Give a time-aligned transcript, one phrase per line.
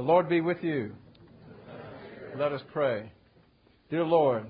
[0.00, 0.94] The Lord be with you.
[2.38, 3.12] Let us pray.
[3.90, 4.46] Dear Lord,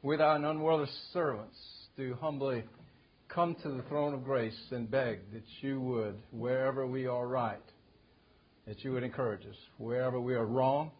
[0.00, 1.58] we thine unworthy servants
[1.98, 2.64] do humbly
[3.28, 7.60] come to the throne of grace and beg that you would, wherever we are right,
[8.66, 9.58] that you would encourage us.
[9.76, 10.90] Wherever we are wrong,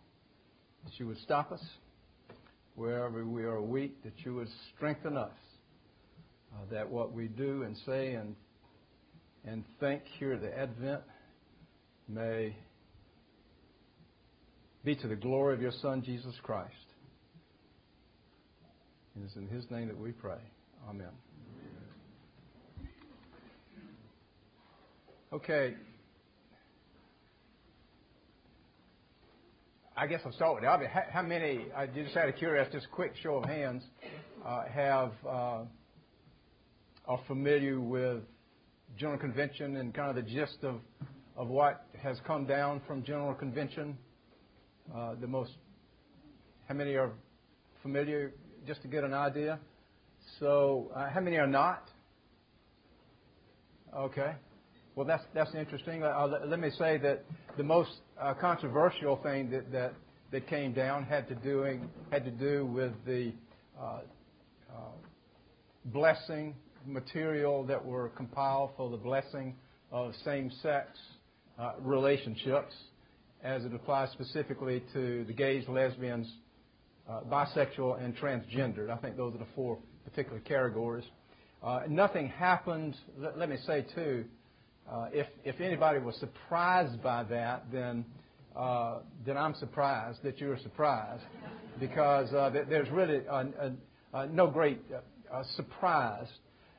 [0.84, 1.64] that you would stop us.
[2.74, 5.32] Wherever we are weak, that you would strengthen us.
[6.52, 8.36] Uh, that what we do and say and
[9.46, 11.00] and think here at the Advent
[12.08, 12.54] may
[14.84, 16.72] be to the glory of your Son, Jesus Christ.
[19.16, 20.38] It is in His name that we pray.
[20.88, 21.08] Amen.
[25.32, 25.74] Okay.
[29.96, 30.88] I guess I'll start with Albie.
[31.10, 33.82] How many, I just out of curiosity, just a quick show of hands,
[34.44, 35.62] uh, have uh,
[37.06, 38.22] are familiar with
[38.98, 40.80] General Convention and kind of the gist of,
[41.36, 43.96] of what has come down from General Convention?
[44.94, 45.52] Uh, the most,
[46.68, 47.10] how many are
[47.82, 48.32] familiar,
[48.66, 49.58] just to get an idea?
[50.40, 51.88] So, uh, how many are not?
[53.94, 54.32] Okay.
[54.94, 56.02] Well, that's that's interesting.
[56.02, 57.24] Uh, let me say that
[57.56, 57.90] the most
[58.40, 59.92] controversial thing that,
[60.48, 63.32] came down had to doing had to do with the
[65.86, 66.54] blessing
[66.86, 69.54] material that were compiled for the blessing
[69.90, 70.88] of same-sex
[71.80, 72.74] relationships,
[73.42, 76.30] as it applies specifically to the gays, lesbians,
[77.08, 78.90] uh, bisexual, and transgendered.
[78.90, 81.04] I think those are the four particular categories.
[81.62, 82.96] Uh, nothing happened.
[83.18, 84.24] Let, me say too,
[84.90, 88.04] uh, if if anybody was surprised by that, then
[88.54, 91.22] uh, then I'm surprised that you were surprised,
[91.78, 93.22] because uh, there's really
[94.30, 94.80] no great
[95.56, 96.28] surprise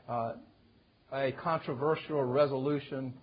[0.08, 0.34] uh,
[1.14, 3.14] a controversial resolution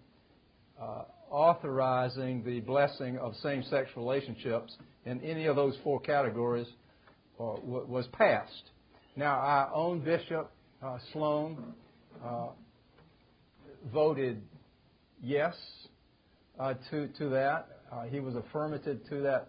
[0.81, 1.03] uh,
[1.35, 6.69] authorizing the blessing of same-sex relationships in any of those four categories
[7.41, 8.71] uh, was passed.
[9.17, 10.51] Now, our own Bishop
[11.13, 11.75] Sloan
[13.93, 14.43] voted
[15.21, 15.55] yes
[16.59, 17.67] to that.
[18.11, 19.47] He was affirmative to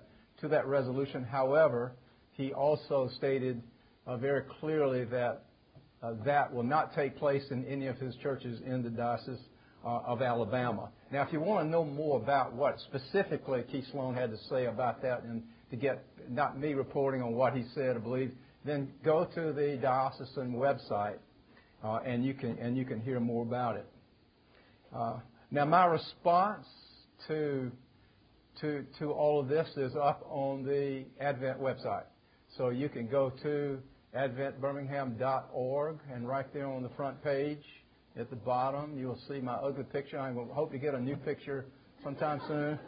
[0.47, 1.23] that resolution.
[1.23, 1.94] However,
[2.31, 3.62] he also stated
[4.19, 5.44] very clearly that
[6.03, 9.54] uh, that will not take place in any of his churches in the Diocese uh,
[9.85, 10.90] of Alabama.
[11.12, 14.66] Now, if you want to know more about what specifically Kee Sloan had to say
[14.66, 18.31] about that and to get not me reporting on what he said, I believe,
[18.66, 21.18] then go to the diocesan website
[21.84, 23.85] uh, and you can and you can hear more about it.
[24.96, 25.18] Uh,
[25.51, 26.66] now, my response
[27.28, 27.72] to
[28.62, 32.06] to to all of this is up on the Advent website,
[32.57, 33.78] so you can go to
[34.17, 37.63] adventbirmingham.org, and right there on the front page
[38.18, 40.20] at the bottom, you'll see my ugly picture.
[40.20, 41.66] I hope to get a new picture
[42.03, 42.80] sometime soon.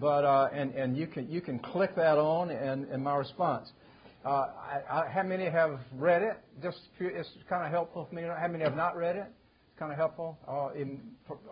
[0.00, 3.70] But uh, and and you can you can click that on and, and my response.
[4.24, 6.38] Uh, I, I, how many have read it?
[6.62, 8.22] Just it's kind of helpful for me.
[8.22, 9.26] How many have not read it?
[9.70, 10.36] It's kind of helpful.
[10.46, 11.00] Uh, in,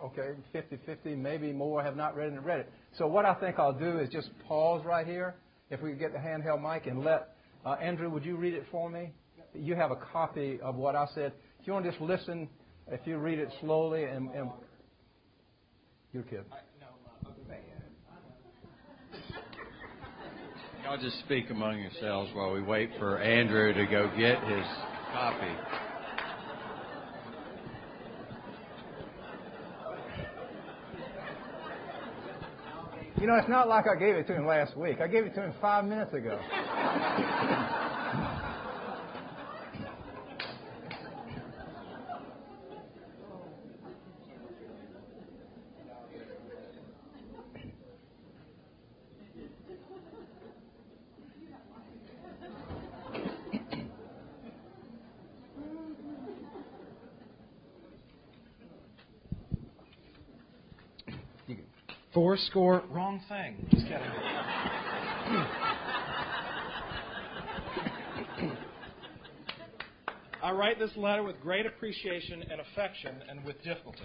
[0.03, 2.71] okay, 50-50, maybe more have not read it read it.
[2.97, 5.35] So what I think I'll do is just pause right here.
[5.71, 7.35] If we could get the handheld mic and let
[7.65, 9.11] uh, Andrew, would you read it for me?
[9.55, 11.33] You have a copy of what I said.
[11.59, 12.49] If you want to just listen,
[12.91, 14.29] if you read it slowly and.
[14.31, 14.49] and
[16.13, 16.43] your kid.
[20.83, 24.65] Y'all just speak among yourselves while we wait for Andrew to go get his
[25.11, 25.53] copy.
[33.19, 35.01] You know, it's not like I gave it to him last week.
[35.01, 36.39] I gave it to him five minutes ago.
[62.17, 63.57] Four score, wrong thing.
[63.69, 64.01] Just kidding.
[70.41, 74.01] I write this letter with great appreciation and affection and with difficulty.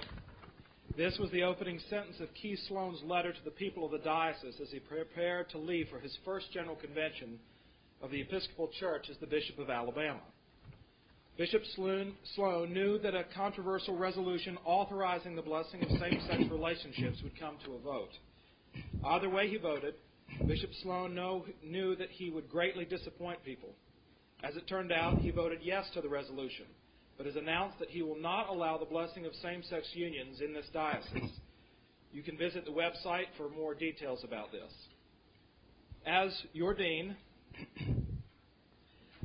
[0.94, 4.61] This was the opening sentence of Kee Sloan's letter to the people of the diocese
[4.61, 7.38] as he prepared to leave for his first general convention
[8.03, 10.20] of the Episcopal Church as the Bishop of Alabama.
[11.38, 17.38] Bishop Sloan, knew that a controversial resolution authorizing the blessing of same sex relationships would
[17.40, 18.11] come to a vote.
[19.05, 19.94] Either way he voted,
[20.46, 23.70] Bishop Sloan know, knew that he would greatly disappoint people.
[24.44, 26.67] As it turned out, he voted yes to the resolution,
[27.17, 30.52] but has announced that he will not allow the blessing of same sex unions in
[30.52, 31.32] this diocese.
[32.12, 34.73] You can visit the website for more details about this.
[36.05, 37.17] As your dean,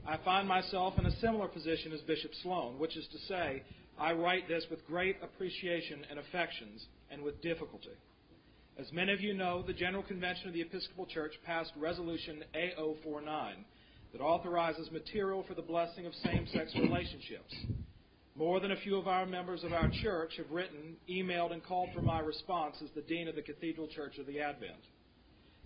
[0.08, 3.62] I find myself in a similar position as Bishop Sloan, which is to say,
[4.00, 7.90] I write this with great appreciation and affections and with difficulty.
[8.80, 13.56] As many of you know, the General Convention of the Episcopal Church passed Resolution A049
[14.14, 17.54] that authorizes material for the blessing of same sex relationships.
[18.34, 21.90] More than a few of our members of our church have written, emailed, and called
[21.94, 24.86] for my response as the Dean of the Cathedral Church of the Advent.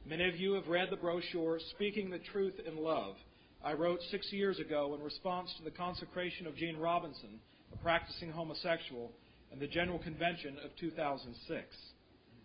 [0.03, 3.17] Many of you have read the brochure, Speaking the Truth in Love.
[3.63, 7.39] I wrote six years ago in response to the consecration of Gene Robinson,
[7.71, 9.11] a practicing homosexual,
[9.51, 11.65] and the General Convention of 2006.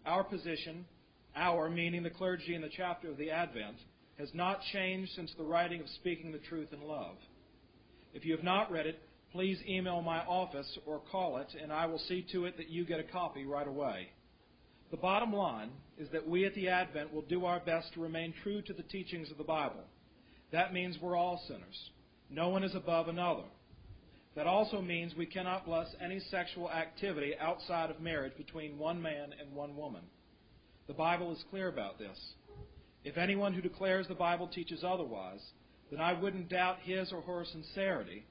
[0.05, 0.85] Our position,
[1.35, 3.77] our meaning the clergy in the chapter of the Advent,
[4.19, 7.17] has not changed since the writing of Speaking the Truth in Love.
[8.13, 8.99] If you have not read it,
[9.33, 12.85] please email my office or call it, and I will see to it that you
[12.85, 14.11] get a copy right away.
[14.91, 18.35] The bottom line is that we at the Advent will do our best to remain
[18.43, 19.85] true to the teachings of the Bible.
[20.53, 21.91] That means we're all sinners.
[22.31, 23.45] No one is above another.
[24.35, 29.35] That also means we cannot bless any sexual activity outside of marriage between one man
[29.41, 30.03] and one woman.
[30.87, 32.19] The Bible is clear about this.
[33.03, 35.41] If anyone who declares the Bible teaches otherwise,
[35.91, 38.27] then I wouldn't doubt his or her sincerity,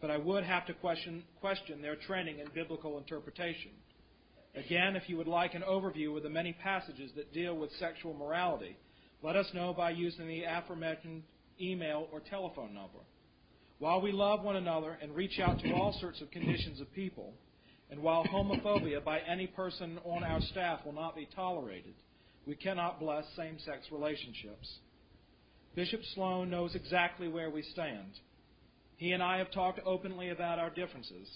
[0.00, 3.72] but I would have to question, question their training in biblical interpretation.
[4.54, 8.14] Again, if you would like an overview of the many passages that deal with sexual
[8.14, 8.76] morality,
[9.22, 11.22] let us know by using the aforementioned
[11.60, 12.98] email or telephone number.
[13.78, 17.32] While we love one another and reach out to all sorts of conditions of people,
[17.90, 21.94] and while homophobia by any person on our staff will not be tolerated,
[22.46, 24.78] we cannot bless same sex relationships.
[25.74, 28.18] Bishop Sloan knows exactly where we stand.
[28.96, 31.28] He and I have talked openly about our differences.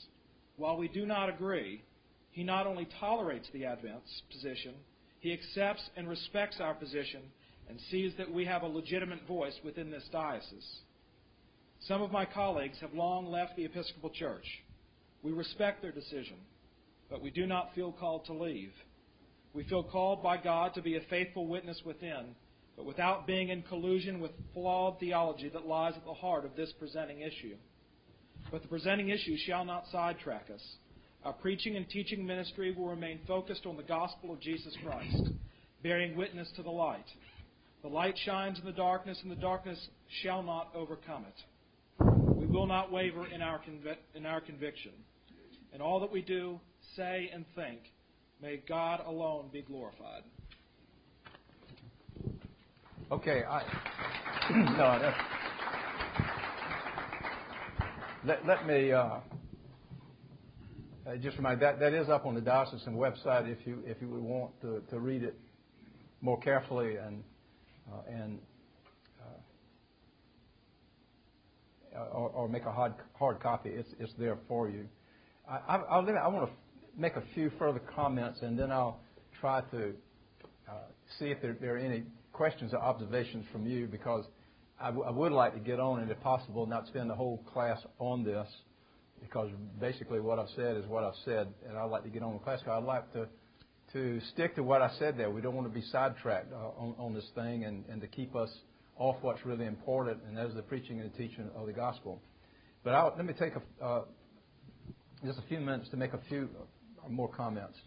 [0.56, 1.82] While we do not agree,
[2.30, 4.74] he not only tolerates the Advent's position,
[5.20, 7.22] he accepts and respects our position
[7.68, 10.80] and sees that we have a legitimate voice within this diocese.
[11.80, 14.46] Some of my colleagues have long left the Episcopal Church.
[15.22, 16.36] We respect their decision,
[17.10, 18.72] but we do not feel called to leave.
[19.52, 22.34] We feel called by God to be a faithful witness within,
[22.76, 26.72] but without being in collusion with flawed theology that lies at the heart of this
[26.78, 27.56] presenting issue.
[28.50, 30.62] But the presenting issue shall not sidetrack us.
[31.24, 35.30] Our preaching and teaching ministry will remain focused on the gospel of Jesus Christ,
[35.82, 37.06] bearing witness to the light.
[37.84, 39.78] The light shines in the darkness, and the darkness
[40.22, 42.34] shall not overcome it.
[42.34, 44.92] We will not waver in our, conv- in our conviction.
[45.74, 46.58] In all that we do,
[46.96, 47.80] say, and think,
[48.40, 50.22] may God alone be glorified.
[53.12, 53.60] Okay, I
[54.78, 55.18] no, that's,
[58.24, 59.02] let, let me uh,
[61.06, 64.08] uh, just remind that that is up on the diocesan website if you if you
[64.08, 65.38] would want to, to read it
[66.22, 67.22] more carefully and
[67.90, 69.24] Uh, uh,
[71.96, 73.70] uh, or, or, make a hard hard copy.
[73.70, 74.86] It's it's there for you.
[75.48, 79.00] I, I, want to make a few further comments and then I'll
[79.40, 79.92] try to
[80.68, 80.72] uh,
[81.18, 84.24] see if there, there, are any questions or observations from you because
[84.80, 88.24] I, would like to get on and if possible not spend the whole class on
[88.24, 88.48] this
[89.20, 89.50] because
[89.80, 92.42] basically what I've said is what I've said, and I'd like to get on with
[92.42, 92.60] class.
[92.68, 93.26] I'd like to
[93.94, 95.30] to stick to what I said there.
[95.30, 98.50] We don't want to be sidetracked uh, on, this thing and, to keep us
[98.96, 102.20] off what's really important, and that is the preaching and the teaching of the gospel.
[102.82, 104.00] But let me take uh,
[105.24, 106.50] just a few minutes to make a few
[107.08, 107.78] more comments.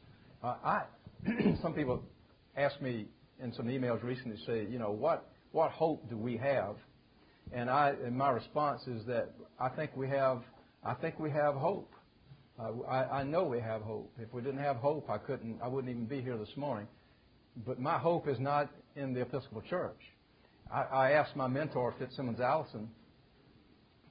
[0.42, 0.84] Uh, I
[1.62, 2.02] some people
[2.56, 3.08] ask me
[3.42, 6.78] in some emails recently say, you know, what what hope do we have?
[7.54, 7.70] And
[8.16, 10.42] my response is that I think we have
[10.84, 11.92] I think we have hope.
[12.60, 14.12] Uh, I, I know we have hope.
[14.20, 15.60] If we didn't have hope, I couldn't.
[15.64, 16.88] I wouldn't even be here this morning.
[17.66, 20.00] But my hope is not in the Episcopal Church.
[20.72, 22.90] I, I asked my mentor, FitzSimons Allison,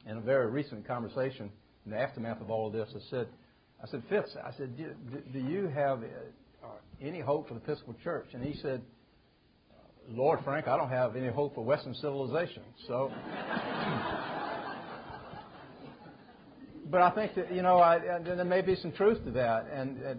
[0.07, 1.51] in a very recent conversation
[1.85, 2.89] in the aftermath of all of this.
[2.95, 3.29] I said,
[3.83, 4.95] I said, Fitz, I said, do,
[5.33, 6.69] do you have uh,
[7.01, 8.27] any hope for the Episcopal Church?
[8.33, 8.81] And he said,
[10.09, 12.63] Lord Frank, I don't have any hope for Western civilization.
[12.87, 13.11] So.
[16.91, 19.67] but I think that you know, I, there may be some truth to that.
[19.73, 20.15] And uh,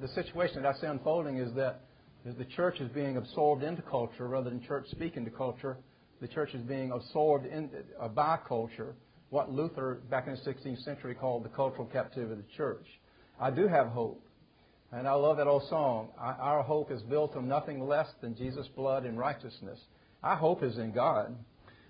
[0.00, 1.80] the, situation that I see unfolding is that
[2.24, 5.78] the church is being absorbed into culture rather than church speaking to culture.
[6.20, 7.46] The church is being absorbed
[8.00, 8.94] uh, by culture,
[9.30, 12.86] what Luther back in the 16th century called the cultural captivity of the church.
[13.40, 14.22] I do have hope.
[14.92, 16.08] And I love that old song.
[16.18, 19.78] Our hope is built on nothing less than Jesus' blood and righteousness.
[20.22, 21.36] Our hope is in God,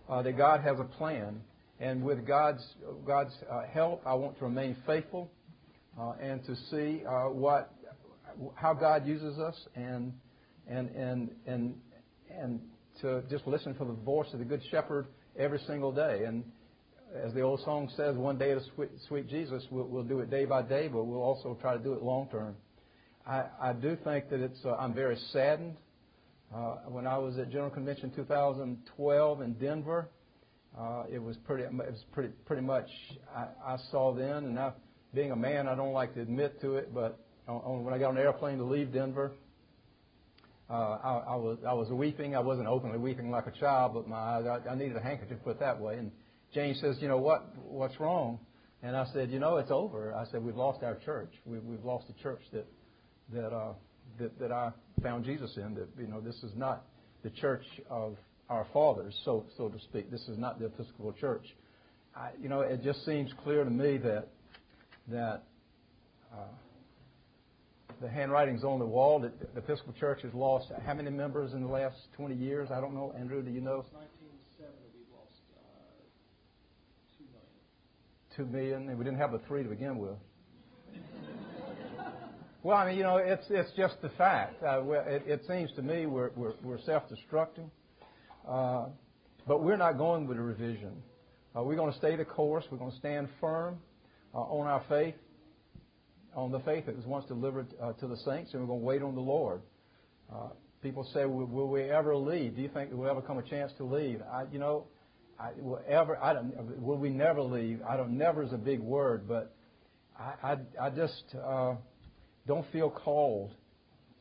[0.09, 1.41] uh, that God has a plan.
[1.81, 2.63] And with God's,
[3.07, 5.31] God's uh, help, I want to remain faithful
[5.99, 7.75] uh, and to see uh, what
[8.55, 10.13] how God uses us and
[10.69, 11.75] and and and
[12.31, 12.61] and
[13.01, 15.07] to just listen for the voice of the Good Shepherd
[15.39, 16.25] every single day.
[16.27, 16.45] And
[17.25, 18.61] as the old song says, one day to
[19.09, 22.03] sweet, Jesus, we'll, do it day by day, but we'll also try to do it
[22.03, 22.55] long term.
[23.27, 24.59] I, do think that it's.
[24.79, 25.77] I'm very saddened.
[26.89, 30.09] When I was at General Convention 2012 in Denver,
[31.11, 31.65] it was pretty.
[31.65, 32.89] It was pretty pretty much.
[33.35, 34.59] I, saw then, and
[35.15, 38.17] being a man, I don't like to admit to it, but when I got on
[38.17, 39.33] an airplane to leave Denver,
[40.71, 40.99] uh,
[41.29, 42.37] I, was I was weeping.
[42.37, 45.81] I wasn't openly weeping like a child, but my I, needed a handkerchief put that
[45.81, 45.97] way.
[45.97, 46.13] And
[46.55, 47.57] Jane says, "You know what?
[47.57, 48.39] What's wrong?"
[48.83, 51.33] And I said, "You know, it's over." I said, "We've lost our church.
[51.45, 52.67] We, we've lost the church that
[53.33, 53.73] that uh,
[54.21, 54.71] that that I
[55.03, 55.75] found Jesus in.
[55.75, 56.85] That you know, this is not
[57.25, 58.17] the church of
[58.51, 60.11] our fathers, so so to speak.
[60.11, 61.47] This is not the Episcopal Church.
[62.15, 64.29] I, you know, it just seems clear to me that
[65.09, 65.45] that."
[66.33, 66.45] Uh,
[68.01, 69.21] the handwriting's on the wall.
[69.21, 72.71] The, the Episcopal Church has lost how many members in the last 20 years?
[72.71, 73.15] I don't know.
[73.19, 73.83] Andrew, do you know?
[73.83, 73.95] Since
[74.59, 75.99] 1970, we've lost uh,
[77.19, 78.81] 2 million.
[78.81, 80.17] Two million, and we didn't have a three to begin with.
[82.63, 84.63] well, I mean, you know, it's it's just the fact.
[84.63, 87.69] Uh, it, it seems to me we're we're, we're self-destructing,
[89.61, 91.03] we're not going with a revision.
[91.57, 92.65] Uh, we're going to stay the course.
[92.71, 93.79] We're going to stand firm
[94.35, 95.15] uh, on our faith
[96.35, 98.87] on the faith that was once delivered uh, to the saints, and we're going to
[98.87, 99.63] wait on the Lord.
[100.33, 100.51] Uh,
[100.83, 102.55] people say, will, we ever leave?
[102.55, 104.23] Do you think will ever come a chance to leave?
[105.57, 106.23] Will ever?
[106.23, 106.81] I don't.
[106.81, 107.81] Will we never leave?
[107.89, 108.17] I don't.
[108.17, 109.55] Never is a big word, but
[110.19, 110.57] I,
[110.91, 111.75] just uh,
[112.47, 113.53] don't feel called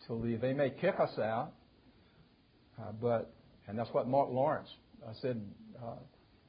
[0.08, 0.40] to leave.
[0.40, 1.52] They may kick us out,
[2.80, 3.34] uh, but
[3.78, 4.70] that's what Mark Lawrence
[5.22, 5.42] said.
[5.82, 5.96] Uh,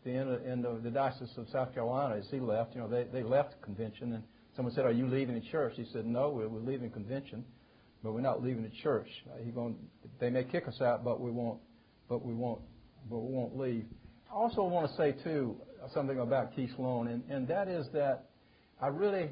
[0.02, 2.88] the end of, end of the diocese of South Carolina, as he left, you know,
[2.88, 4.22] they, left convention and
[4.56, 7.44] Someone said, "Are you leaving the church?" He said, "No, we're, leaving convention,
[8.02, 9.08] but we're not leaving the church.
[9.32, 9.70] Uh,
[10.18, 11.60] they may kick us out, but we won't,
[12.08, 12.60] but we won't,
[13.08, 13.86] but we won't leave."
[14.30, 15.56] I also want to say too
[15.94, 18.26] something about Kee Sloan, and, and that is that
[18.80, 19.30] I really,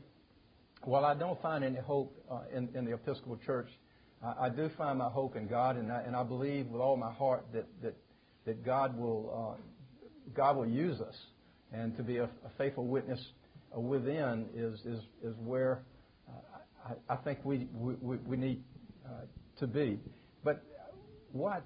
[0.85, 3.68] while I don't find any hope uh, in the Episcopal Church,
[4.22, 6.96] I, I do find my hope in God, and I, and I believe with all
[6.96, 7.96] my heart that that
[8.46, 9.62] that God will uh,
[10.34, 11.14] God will use us
[11.72, 13.20] and to be a, a faithful witness
[13.76, 15.82] uh, within is is is where
[16.28, 18.62] uh, I, I think we we, we need
[19.06, 19.26] uh,
[19.60, 19.98] to be.
[20.44, 20.62] But
[21.32, 21.64] what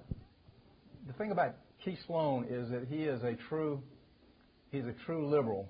[1.07, 3.81] the thing about Kee Sloan is that he is a true
[4.71, 5.69] he's a true liberal,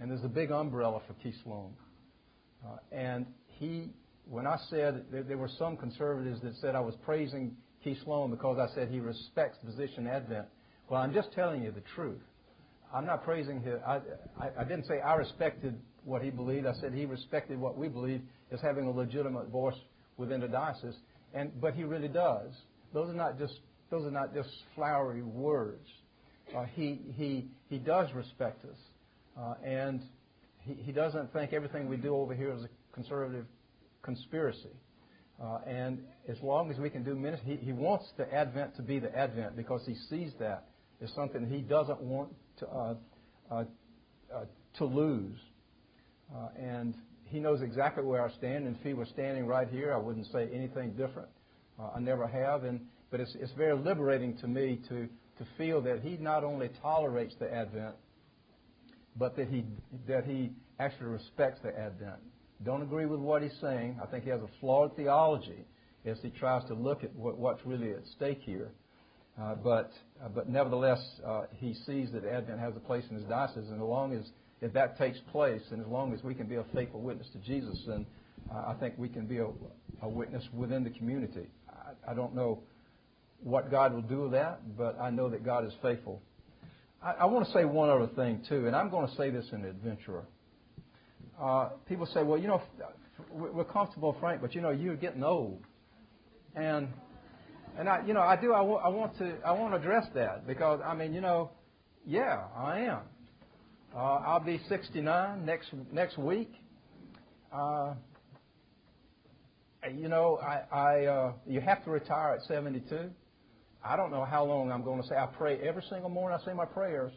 [0.00, 1.72] and there's a big umbrella for Kee Sloan.
[2.64, 3.90] Uh, and he,
[4.28, 8.30] when I said there, there, were some conservatives that said I was praising Kee Sloan
[8.30, 10.46] because I said he respects position Advent.
[10.88, 12.20] Well, I'm just telling you the truth.
[12.94, 13.78] I'm not praising him.
[13.86, 14.00] I,
[14.38, 16.66] I, I didn't say I respected what he believed.
[16.66, 19.78] I said he respected what we believe as having a legitimate voice
[20.16, 20.94] within the diocese.
[21.34, 22.52] And but he really does.
[22.92, 23.58] Those are not just
[23.90, 25.88] those are not just flowery words.
[26.56, 28.76] Uh, he he he does respect us,
[29.38, 30.00] uh, and
[30.60, 33.46] he, he doesn't think everything we do over here is a conservative
[34.04, 34.76] conspiracy.
[35.42, 38.82] Uh, and as long as we can do ministry, he, he wants the Advent to
[38.82, 40.66] be the Advent because he sees that
[41.02, 42.94] as something he doesn't want to, uh,
[43.50, 43.64] uh,
[44.32, 44.44] uh,
[44.78, 45.38] to lose.
[46.56, 46.94] and
[47.24, 48.66] he knows exactly where I stand.
[48.66, 51.28] And if he was standing right here, I wouldn't say anything different.
[51.94, 52.62] I never have.
[52.62, 52.80] And
[53.10, 55.08] but it's, it's very liberating to me to
[55.38, 57.96] to feel that he not only tolerates the Advent,
[59.16, 59.64] but that he
[60.06, 62.20] that he actually respects the Advent.
[62.64, 63.98] Don't agree with what he's saying.
[64.02, 65.66] I think he has a flawed theology
[66.06, 68.70] as he tries to look at what, what's really at stake here.
[69.40, 69.92] Uh, but
[70.24, 73.74] uh, but nevertheless, uh, he sees that Advent has a place in his diocese, and
[73.74, 74.24] as long as
[74.60, 77.38] if that takes place, and as long as we can be a faithful witness to
[77.38, 78.06] Jesus, then
[78.50, 79.48] uh, I think we can be a,
[80.02, 81.48] a witness within the community.
[81.68, 82.60] I, I, don't know
[83.42, 86.22] what God will do with that, but I know that God is faithful.
[87.02, 89.46] I, I want to say one other thing too, and I'm going to say this
[89.52, 90.24] in adventurer.
[91.40, 92.62] Uh, people say, well, you know,
[93.30, 95.62] we're comfortable, Frank, but you know, you're getting old,
[96.54, 96.88] and
[97.76, 98.52] and I, you know, I do.
[98.52, 99.36] I, want to.
[99.44, 101.50] I want to address that because I mean, you know,
[102.06, 103.00] yeah, I am.
[103.94, 106.52] Uh, I'll be 69 next next week.
[107.52, 107.94] Uh,
[109.96, 113.10] you know, I, I uh, you have to retire at 72.
[113.84, 115.16] I don't know how long I'm going to say.
[115.16, 116.38] I pray every single morning.
[116.40, 117.12] I say my prayers.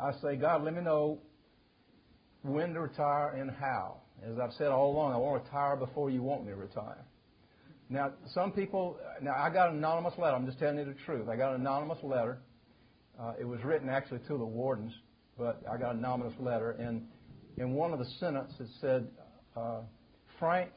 [0.00, 1.18] I say, God, let me know
[2.44, 3.96] when to retire and how.
[4.22, 7.04] As I've said all along, I want to retire before you want me to retire.
[7.88, 10.36] Now, some people, now I got an anonymous letter.
[10.36, 11.28] I'm just telling you the truth.
[11.28, 12.38] I got an anonymous letter.
[13.20, 14.92] Uh, it was written actually to the wardens,
[15.38, 16.72] but I got an anonymous letter.
[16.72, 17.06] And
[17.56, 19.08] in one of the sentences it said,
[19.56, 19.80] uh,
[20.38, 20.70] Frank,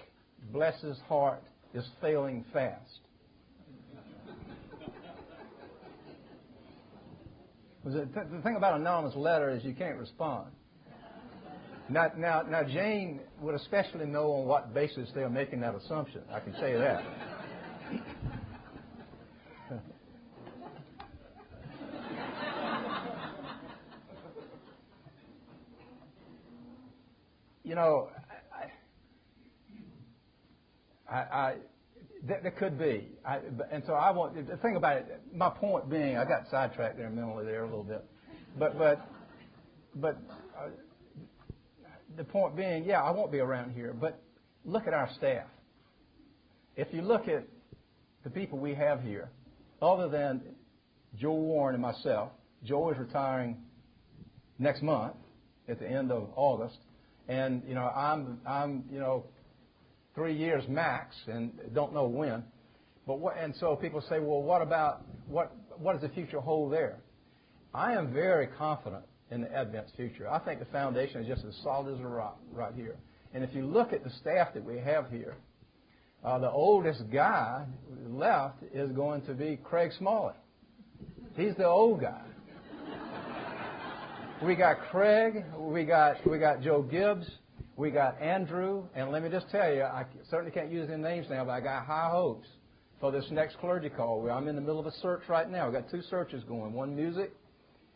[0.51, 1.43] bless his heart
[1.73, 2.99] is failing fast.
[7.85, 10.47] The thing about anonymous letter is you can't respond.
[11.89, 16.21] Now, now, now, Jane would especially know on what basis they are making that assumption.
[16.29, 17.01] I can you that.
[27.63, 28.09] you know,
[31.09, 31.55] I, I, I
[32.23, 33.39] there, there, could be, I,
[33.71, 35.21] and so I want the thing about it.
[35.33, 38.03] My point being, I got sidetracked there mentally there a little bit,
[38.59, 39.09] but but
[39.95, 40.17] but.
[40.57, 40.67] Uh,
[42.17, 44.19] the point being, yeah, I won't be around here, but
[44.65, 45.45] look at our staff.
[46.75, 47.45] If you look at
[48.23, 49.29] the people we have here,
[49.81, 50.41] other than
[51.17, 52.31] Joe Warren and myself,
[52.63, 53.57] Joe is retiring
[54.59, 55.13] next month
[55.69, 56.77] at the end of August,
[57.27, 59.25] and you know I'm I'm you know
[60.15, 62.43] three years max and don't know when.
[63.05, 66.73] But what, and so people say, well, what about what what does the future hold
[66.73, 66.97] there?
[67.73, 70.29] I am very confident in the Advent's future.
[70.29, 72.95] I think the foundation is just as solid as a rock right here.
[73.33, 75.35] And if you look at the staff that we have here,
[76.23, 77.65] uh, the oldest guy
[78.07, 80.33] left is going to be Craig Smalley.
[81.35, 82.21] He's the old guy.
[84.43, 87.27] We got Craig, we got we got Joe Gibbs,
[87.75, 91.25] we got Andrew, and let me just tell you, I certainly can't use their names
[91.27, 92.47] now, but I got high hopes
[92.99, 94.29] for this next clergy call.
[94.29, 95.65] I'm in the middle of a search right now.
[95.65, 97.33] I've got two searches going, one music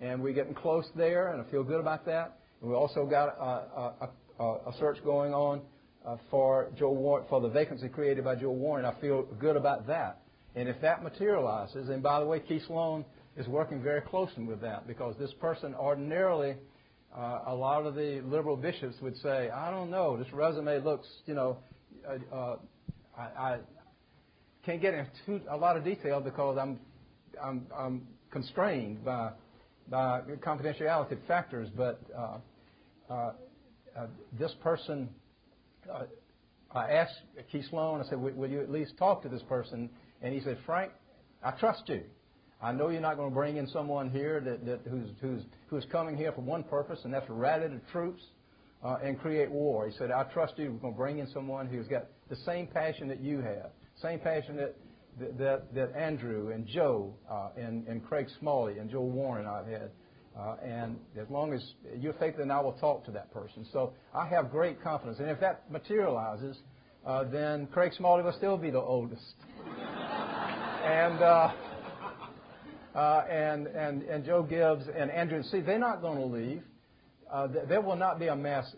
[0.01, 2.39] and we're getting close there, and I feel good about that.
[2.59, 5.61] We also got a, a, a, a search going on
[6.05, 8.85] uh, for Joe for the vacancy created by Joe Warren.
[8.85, 10.21] I feel good about that.
[10.55, 13.05] And if that materializes, and by the way, Kee Sloan
[13.37, 16.55] is working very closely with that because this person ordinarily,
[17.15, 21.07] uh, a lot of the liberal bishops would say, I don't know, this resume looks,
[21.25, 21.57] you know,
[22.07, 22.55] uh, uh,
[23.17, 23.57] I,
[24.63, 26.79] can't get into a lot of detail because I'm,
[28.31, 29.31] constrained by
[29.91, 32.37] confidentiality factors, but uh,
[33.09, 33.33] uh,
[33.97, 34.07] uh,
[34.39, 35.09] this person,
[36.73, 37.15] I asked
[37.51, 39.89] Kee Sloan, I said, will you at least talk to this person?
[40.21, 40.91] And he said, Frank,
[41.43, 42.01] I trust you.
[42.61, 45.09] I know you're not going to bring in someone here that, that who's,
[45.69, 48.21] who's, coming here for one purpose, and that's to rally the troops
[48.83, 49.87] uh, and create war.
[49.87, 50.71] He said, I trust you.
[50.71, 54.19] We're going to bring in someone who's got the same passion that you have, same
[54.19, 54.57] passion
[55.19, 59.91] that that, Andrew and Joe uh, and, and Craig Smalley and Joe Warren I've had.
[60.37, 61.61] Uh, and as long as
[61.99, 63.65] you're faithful, then I will talk to that person.
[63.73, 65.19] So I have great confidence.
[65.19, 66.57] And if that materializes,
[67.05, 69.35] uh, then Craig Smalley will still be the oldest.
[70.85, 71.51] and, uh,
[72.95, 76.63] uh, and, and, and Joe Gibbs and Andrew, see, they're not going to leave.
[77.31, 78.73] Uh, there will not be a mass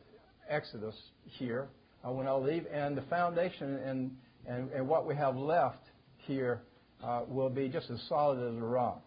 [0.49, 1.67] exodus here
[2.03, 2.65] uh, when I leave.
[2.71, 4.11] And the foundation and,
[4.47, 5.82] and, and what we have left
[6.25, 6.61] here
[7.03, 9.03] uh, will be just as solid as a rock.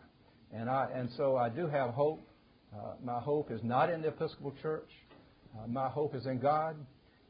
[0.52, 2.20] And, I, and so I do have hope.
[2.74, 4.88] Uh, my hope is not in the Episcopal Church.
[5.56, 6.76] Uh, my hope is in God.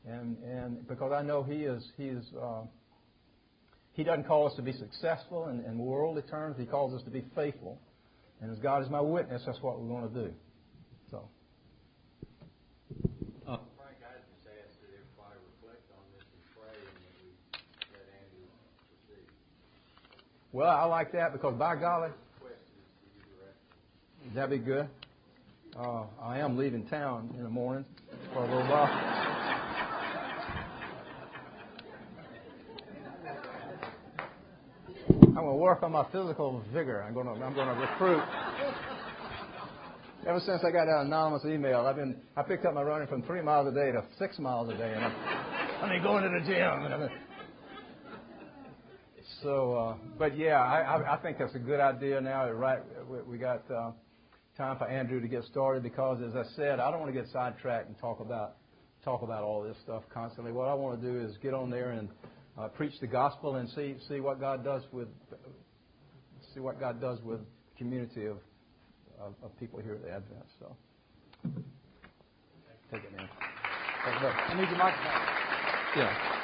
[0.07, 2.25] And, and because I know He is, he is
[3.93, 6.57] He doesn't call us to be successful in, in worldly terms.
[6.59, 7.79] He calls us to be faithful.
[8.41, 10.35] And as God is my witness, that's what we're going to do.
[11.11, 11.29] So.
[20.57, 22.09] Well, I like that because by golly,
[24.35, 24.89] that'd be good.
[25.79, 27.85] Uh, I am leaving town in the morning
[28.33, 28.89] for a little while.
[35.11, 37.05] I'm going to work on my physical vigor.
[37.07, 38.23] I'm going to I'm going to recruit.
[40.27, 43.23] Ever since I got that anonymous email, I've been I picked up my running from
[43.25, 45.13] three miles a day to six miles a day, and I'm,
[45.83, 46.87] I mean going to the gym.
[46.87, 47.26] And uh, but
[50.37, 52.51] yeah, I, think that's a good idea now.
[52.51, 52.81] Right,
[53.27, 53.93] we got uh,
[54.57, 57.31] time for Andrew to get started because, as I said, I don't want to get
[57.33, 58.57] sidetracked and talk about
[59.05, 60.53] talk about all this stuff constantly.
[60.53, 62.09] What I want to do is get on there and
[62.59, 65.09] uh, preach the gospel and see see what God does with
[66.55, 68.39] see what God does with the community of
[69.59, 70.45] people here at the Advent.
[70.59, 70.77] So,
[72.91, 73.29] take it, man.
[74.05, 75.13] I need your microphone.
[75.97, 76.36] Yeah.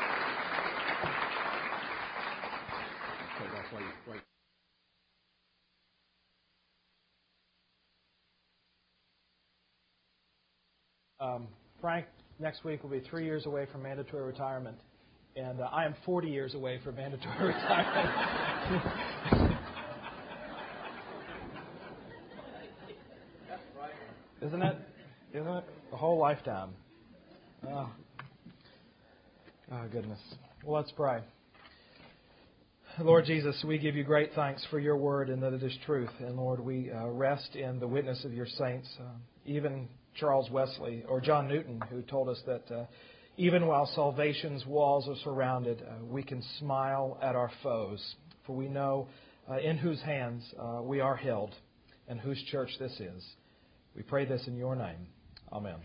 [11.22, 11.46] Um,
[11.80, 12.06] Frank
[12.40, 14.76] next week will be three years away from mandatory retirement,
[15.36, 18.08] and uh, I am 40 years away from mandatory retirement.
[24.44, 24.76] Isn't it?
[25.32, 25.64] Isn't it?
[25.92, 26.70] The whole lifetime.
[27.70, 27.88] Oh.
[29.70, 30.18] oh, goodness.
[30.64, 31.20] Well, let's pray.
[32.98, 36.10] Lord Jesus, we give you great thanks for your word and that it is truth.
[36.18, 39.04] And Lord, we uh, rest in the witness of your saints, uh,
[39.46, 42.84] even Charles Wesley or John Newton, who told us that uh,
[43.36, 48.14] even while salvation's walls are surrounded, uh, we can smile at our foes,
[48.46, 49.08] for we know
[49.50, 51.54] uh, in whose hands uh, we are held
[52.08, 53.24] and whose church this is.
[53.96, 55.06] We pray this in your name.
[55.52, 55.76] Amen.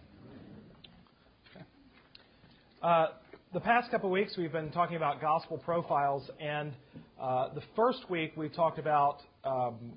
[2.84, 3.13] Okay
[3.54, 6.74] the past couple of weeks, we've been talking about gospel profiles, and
[7.20, 9.94] uh, the first week we talked about um,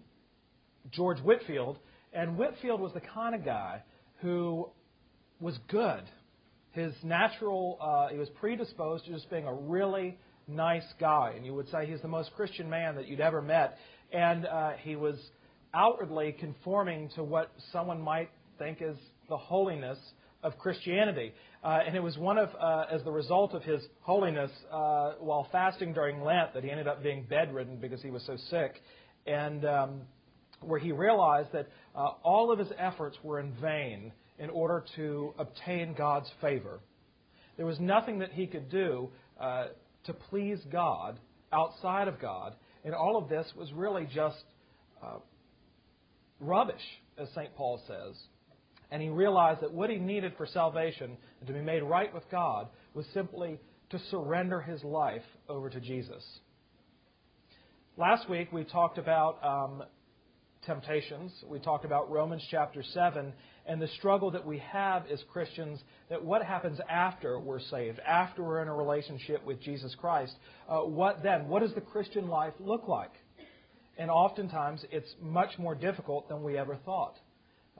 [0.93, 1.77] George Whitefield,
[2.13, 3.83] and Whitefield was the kind of guy
[4.21, 4.69] who
[5.41, 6.03] was good.
[6.73, 11.55] His natural, uh, he was predisposed to just being a really nice guy, and you
[11.55, 13.77] would say he's the most Christian man that you'd ever met,
[14.13, 15.17] and uh, he was
[15.75, 18.97] outwardly conforming to what someone might think is
[19.29, 19.99] the holiness
[20.43, 21.33] of Christianity.
[21.63, 25.47] Uh, and it was one of, uh, as the result of his holiness, uh, while
[25.53, 28.81] fasting during Lent, that he ended up being bedridden because he was so sick.
[29.27, 30.01] And um,
[30.63, 35.35] where he realized that uh, all of his efforts were in vain in order to
[35.39, 36.81] obtain God's favor.
[37.57, 39.67] There was nothing that he could do uh,
[40.05, 41.19] to please God
[41.53, 42.55] outside of God.
[42.85, 44.43] And all of this was really just
[45.03, 45.19] uh,
[46.41, 46.81] rubbish,
[47.19, 47.55] as St.
[47.55, 48.17] Paul says
[48.91, 52.29] and he realized that what he needed for salvation and to be made right with
[52.31, 53.59] God was simply
[53.91, 56.25] to surrender his life over to Jesus.
[57.97, 59.83] Last week we talked about um,
[60.67, 61.33] temptations.
[61.49, 63.33] We talked about Romans chapter 7
[63.67, 68.43] and the struggle that we have as Christians that what happens after we're saved, after
[68.43, 70.35] we're in a relationship with Jesus Christ.
[70.69, 71.49] Uh, what then?
[71.49, 73.13] What does the Christian life look like?
[73.99, 77.17] And oftentimes it's much more difficult than we ever thought.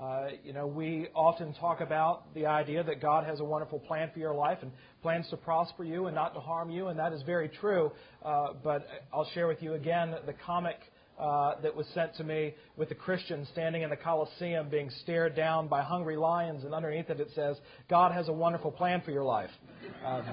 [0.01, 4.11] Uh, you know, we often talk about the idea that God has a wonderful plan
[4.15, 7.13] for your life and plans to prosper you and not to harm you, and that
[7.13, 7.93] is very true.
[8.25, 10.77] Uh, but I'll share with you again the comic
[11.21, 15.37] uh, that was sent to me with the Christian standing in the Colosseum being stared
[15.37, 17.57] down by hungry lions, and underneath it it says,
[17.89, 19.51] God has a wonderful plan for your life.
[20.05, 20.25] Um,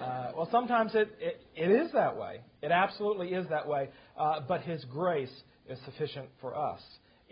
[0.00, 2.40] uh, well, sometimes it, it, it is that way.
[2.62, 3.90] It absolutely is that way.
[4.18, 5.32] Uh, but His grace
[5.68, 6.80] is sufficient for us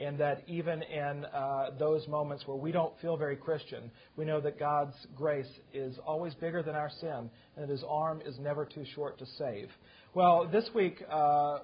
[0.00, 4.40] and that even in uh, those moments where we don't feel very Christian, we know
[4.40, 8.64] that God's grace is always bigger than our sin, and that His arm is never
[8.64, 9.68] too short to save.
[10.14, 11.58] Well, this week, uh,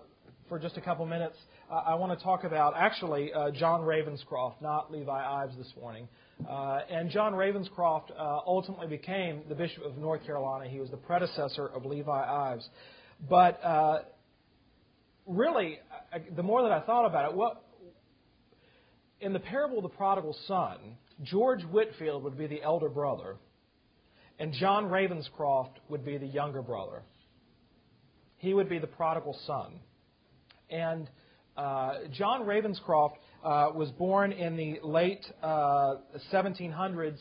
[0.48, 1.36] for just a couple minutes,
[1.70, 6.08] uh, I want to talk about actually uh, John Ravenscroft, not Levi Ives this morning.
[6.48, 10.68] Uh, and John Ravenscroft uh, ultimately became the Bishop of North Carolina.
[10.68, 12.68] He was the predecessor of Levi Ives.
[13.28, 13.60] But
[15.26, 15.78] really,
[16.36, 17.64] the more that I thought about it, what
[19.20, 20.76] in the parable of the prodigal son,
[21.22, 23.36] George Whitefield would be the elder brother,
[24.38, 27.02] and John Ravenscroft would be the younger brother.
[28.36, 29.80] He would be the prodigal son.
[30.70, 31.08] And
[31.56, 35.96] uh, John Ravenscroft uh, was born in the late uh,
[36.32, 37.18] 1700s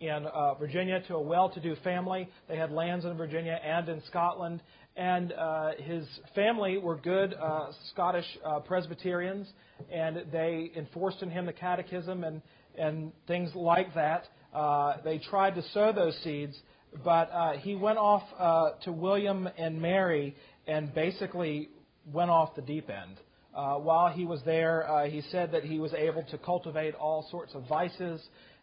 [0.00, 2.28] in uh, Virginia to a well to do family.
[2.48, 4.60] They had lands in Virginia and in Scotland.
[4.96, 9.46] And uh, his family were good uh, Scottish uh, Presbyterians
[9.92, 12.42] and they enforced in him the catechism and,
[12.78, 14.24] and things like that.
[14.54, 16.56] Uh, they tried to sow those seeds,
[17.04, 20.34] but uh, he went off uh, to William and Mary
[20.66, 21.68] and basically
[22.12, 23.16] went off the deep end.
[23.54, 27.26] Uh, while he was there, uh, he said that he was able to cultivate all
[27.30, 28.20] sorts of vices,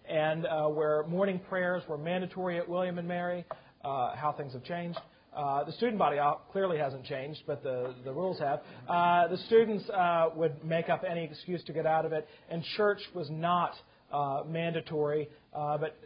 [0.07, 3.45] and uh, where morning prayers were mandatory at William and Mary,
[3.81, 4.99] how things have changed.
[5.35, 6.19] Uh, the student body
[6.51, 8.61] clearly hasn't changed, but the, the rules have.
[8.87, 12.63] Uh, the students uh, would make up any excuse to get out of it, and
[12.77, 13.73] church was not
[14.11, 15.97] uh, mandatory, uh, but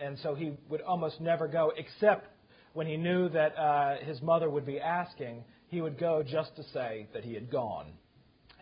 [0.00, 2.28] and so he would almost never go, except
[2.72, 5.44] when he knew that his mother would be asking.
[5.68, 7.92] He would go just to say that he had gone.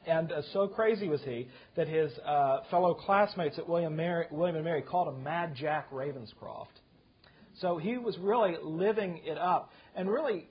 [0.07, 2.13] And so crazy was he that his
[2.71, 6.67] fellow classmates at William, Mary, William and Mary called him Mad Jack Ravenscroft.
[7.61, 10.47] So he was really living it up and really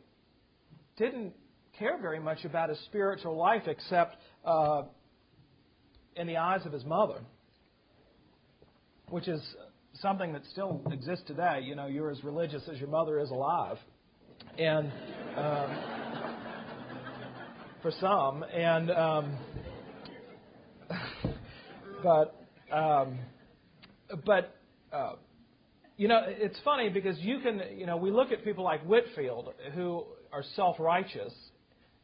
[0.98, 1.34] didn't
[1.78, 4.84] care very much about his spiritual life except uh,
[6.16, 7.20] in the eyes of his mother,
[9.10, 9.42] which is
[10.02, 11.62] something that still exists today.
[11.64, 13.78] You know, you're as religious as your mother is alive.
[14.58, 14.92] And
[15.38, 15.95] um,
[17.86, 19.38] for some, and um,
[22.04, 22.36] but
[22.76, 23.20] um,
[24.26, 24.56] but
[24.92, 25.14] uh,
[25.96, 29.54] you know, it's funny because you can, you know, we look at people like Whitefield
[29.76, 31.32] who are self righteous.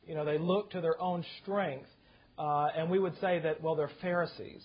[0.06, 1.90] You know, they look to their own strength,
[2.38, 4.64] uh, and we would say that, well, they're Pharisees.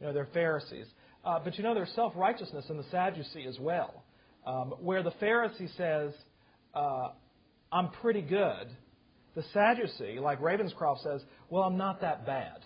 [0.00, 0.86] You know, they're Pharisees.
[1.24, 4.02] Uh, but you know, there's self righteousness in the Sadducee as well,
[4.44, 6.14] um, where the Pharisee says,
[6.74, 7.10] uh,
[7.70, 8.66] I'm pretty good.
[9.38, 12.58] The Sadducee, like Ravenscroft says, well, I'm not that bad.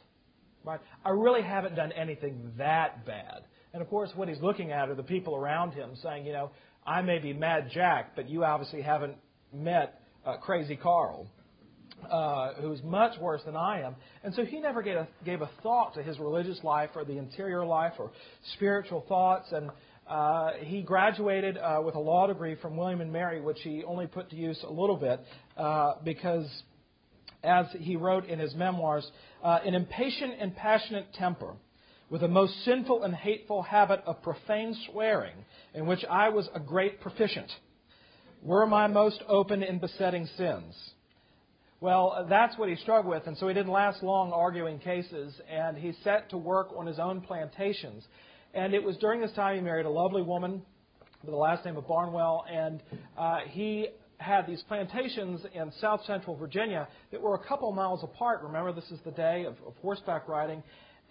[0.65, 0.81] Right?
[1.05, 3.43] I really haven't done anything that bad.
[3.75, 6.51] And of course, what he's looking at are the people around him saying, you know,
[6.87, 9.17] I may be Mad Jack, but you obviously haven't
[9.53, 11.27] met uh, Crazy Carl,
[12.11, 13.95] uh, who's much worse than I am.
[14.25, 17.19] And so he never gave a, gave a thought to his religious life or the
[17.19, 18.13] interior life or
[18.55, 19.53] spiritual thoughts.
[19.53, 19.71] And
[20.65, 24.31] he graduated uh, with a law degree from William and Mary, which he only put
[24.31, 25.21] to use a little bit
[25.57, 26.47] uh, because,
[27.43, 29.11] as he wrote in his memoirs,
[29.43, 31.55] uh, an impatient and passionate temper
[32.11, 35.35] with a most sinful and hateful habit of profane swearing,
[35.73, 37.51] in which I was a great proficient,
[38.43, 40.75] were my most open and besetting sins.
[41.81, 45.77] Well, that's what he struggled with, and so he didn't last long arguing cases, and
[45.77, 48.05] he set to work on his own plantations.
[48.55, 50.63] And it was during this time he married a lovely woman
[51.23, 52.83] with the last name of Barnwell, and
[53.17, 53.89] uh, he
[54.19, 58.43] had these plantations in south central Virginia that were a couple miles apart.
[58.43, 60.63] Remember, this is the day of, of horseback riding.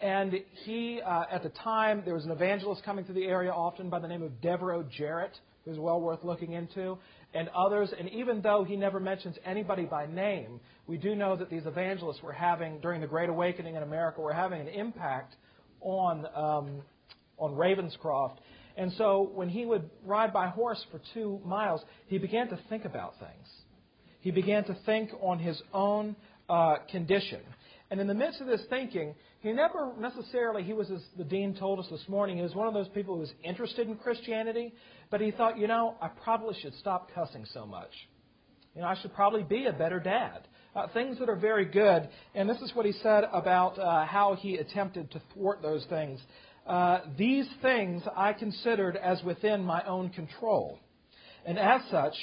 [0.01, 0.33] And
[0.65, 3.99] he, uh, at the time, there was an evangelist coming through the area often by
[3.99, 5.33] the name of Devereux Jarratt,
[5.65, 6.97] who's well worth looking into,
[7.33, 7.93] and others.
[7.97, 12.23] And even though he never mentions anybody by name, we do know that these evangelists
[12.23, 15.35] were having, during the Great Awakening in America, were having an impact
[15.81, 16.81] on um,
[17.41, 18.37] on Ravenscroft.
[18.77, 22.85] And so when he would ride by horse for two miles, he began to think
[22.85, 23.47] about things.
[24.21, 26.15] He began to think on his own
[26.47, 27.41] uh, condition.
[27.89, 31.55] And in the midst of this thinking, he never necessarily, he was, as the dean
[31.55, 34.73] told us this morning, he was one of those people who was interested in Christianity,
[35.09, 37.89] but he thought, you know, I probably should stop cussing so much.
[38.75, 40.47] You know, I should probably be a better dad.
[40.73, 42.07] Uh, things that are very good.
[42.33, 46.21] And this is what he said about uh, how he attempted to thwart those things.
[46.65, 50.79] Uh, these things I considered as within my own control,
[51.45, 52.13] and as such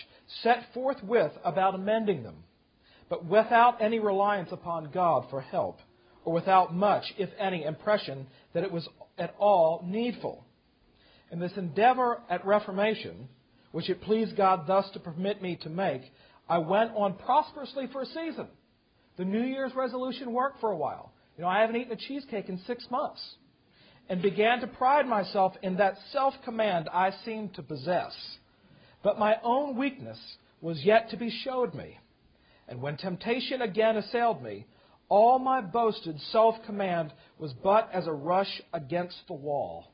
[0.43, 2.45] set forthwith about amending them,
[3.09, 5.79] but without any reliance upon God for help,
[6.25, 10.45] or without much, if any, impression that it was at all needful.
[11.33, 13.29] In this endeavor at reformation,
[13.73, 16.03] which it pleased God thus to permit me to make,
[16.49, 18.47] I went on prosperously for a season.
[19.17, 21.13] The New Year's resolution worked for a while.
[21.37, 23.21] You know, I haven't eaten a cheesecake in six months
[24.09, 28.15] and began to pride myself in that self command I seemed to possess.
[29.03, 30.19] But my own weakness
[30.61, 31.99] was yet to be showed me.
[32.67, 34.67] And when temptation again assailed me,
[35.09, 39.93] all my boasted self command was but as a rush against the wall.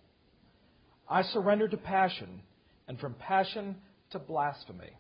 [1.09, 2.41] I surrendered to passion,
[2.89, 3.77] and from passion
[4.11, 4.97] to blasphemy.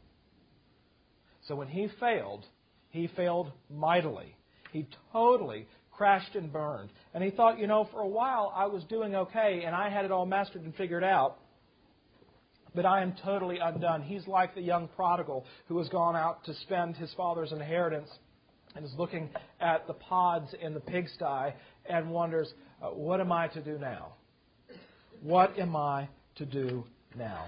[1.48, 2.44] So when he failed,
[2.90, 4.36] he failed mightily.
[4.72, 6.90] He totally crashed and burned.
[7.12, 10.04] And he thought, you know, for a while I was doing okay and I had
[10.04, 11.38] it all mastered and figured out.
[12.74, 14.02] But I am totally undone.
[14.02, 18.10] He's like the young prodigal who has gone out to spend his father's inheritance
[18.74, 19.30] and is looking
[19.60, 21.54] at the pods in the pigsty
[21.86, 22.52] and wonders,
[22.82, 24.14] uh, what am I to do now?
[25.22, 26.84] What am I to do
[27.16, 27.46] now?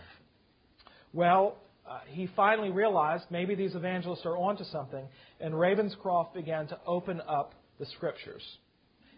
[1.12, 1.56] Well,
[1.88, 5.04] uh, he finally realized maybe these evangelists are onto something,
[5.40, 8.42] and Ravenscroft began to open up the Scriptures.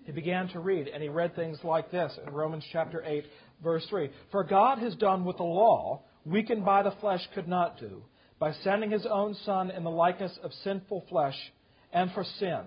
[0.05, 3.25] He began to read, and he read things like this in Romans chapter 8,
[3.63, 4.11] verse 3.
[4.31, 8.03] For God has done what the law, weakened by the flesh, could not do,
[8.39, 11.37] by sending his own Son in the likeness of sinful flesh,
[11.93, 12.63] and for sin.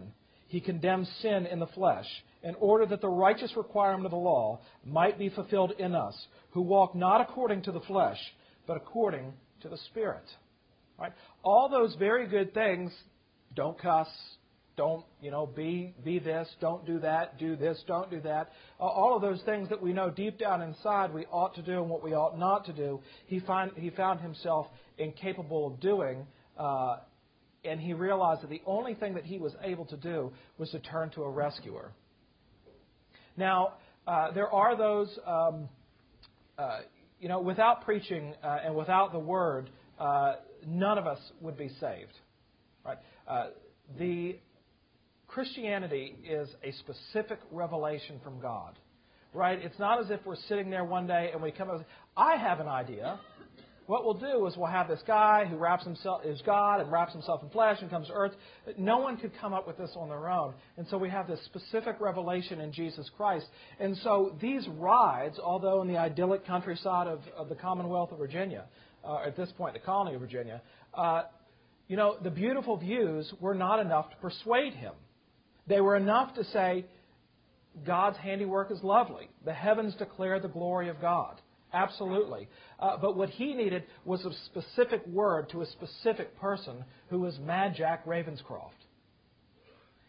[0.50, 2.06] He condemned sin in the flesh,
[2.44, 6.16] in order that the righteous requirement of the law might be fulfilled in us,
[6.52, 8.20] who walk not according to the flesh,
[8.68, 10.26] but according to the Spirit.
[11.00, 11.14] Right?
[11.44, 12.92] All those very good things
[13.56, 14.08] don't cuss,
[14.82, 18.50] don't, you know, be, be this, don't do that, do this, don't do that.
[18.80, 21.88] all of those things that we know deep down inside we ought to do and
[21.88, 24.66] what we ought not to do, he, find, he found himself
[24.98, 26.26] incapable of doing.
[26.58, 26.96] Uh,
[27.64, 30.80] and he realized that the only thing that he was able to do was to
[30.80, 31.92] turn to a rescuer.
[33.38, 33.74] Now,
[34.08, 35.70] uh, there are those, um,
[36.58, 36.80] uh,
[37.20, 41.70] you know, without preaching uh, and without the word, uh, none of us would be
[41.80, 42.14] saved.
[42.84, 42.98] Right?
[43.28, 43.50] Uh,
[44.00, 44.38] the
[45.34, 48.78] Christianity is a specific revelation from God.
[49.34, 49.60] Right?
[49.64, 51.86] It's not as if we're sitting there one day and we come up
[52.18, 53.18] I have an idea.
[53.86, 57.14] What we'll do is we'll have this guy who wraps himself is God and wraps
[57.14, 58.34] himself in flesh and comes to earth.
[58.78, 60.54] No one could come up with this on their own.
[60.78, 63.46] And so we have this specific revelation in Jesus Christ.
[63.80, 68.66] And so these rides, although in the idyllic countryside of, of the Commonwealth of Virginia,
[69.04, 70.62] uh, at this point the colony of Virginia,
[70.94, 71.24] uh,
[71.88, 74.94] you know, the beautiful views were not enough to persuade him.
[75.72, 76.84] They were enough to say,
[77.86, 79.30] God's handiwork is lovely.
[79.46, 81.40] The heavens declare the glory of God.
[81.72, 82.50] Absolutely.
[82.78, 87.40] Uh, but what he needed was a specific word to a specific person who was
[87.40, 88.84] Mad Jack Ravenscroft.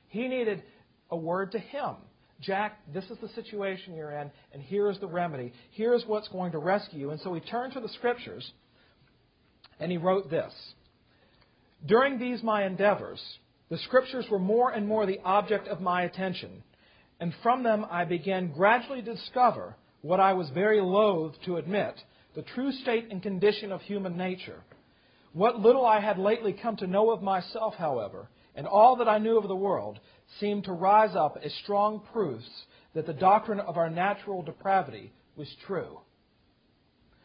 [0.09, 0.65] He needed
[1.13, 1.95] a word to him.
[2.41, 5.53] Jack, this is the situation you're in, and here is the remedy.
[5.71, 7.11] Here's what's going to rescue you.
[7.11, 8.51] And so he turned to the scriptures
[9.79, 10.53] and he wrote this
[11.87, 13.23] During these my endeavors,
[13.73, 16.63] the scriptures were more and more the object of my attention,
[17.21, 21.95] and from them I began gradually to discover what I was very loath to admit
[22.35, 24.61] the true state and condition of human nature.
[25.33, 29.17] What little I had lately come to know of myself, however, and all that I
[29.17, 30.01] knew of the world,
[30.39, 32.51] seemed to rise up as strong proofs
[32.93, 35.99] that the doctrine of our natural depravity was true.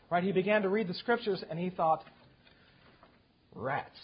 [0.10, 0.24] Right?
[0.24, 2.06] He began to read the scriptures and he thought,
[3.54, 4.00] rats.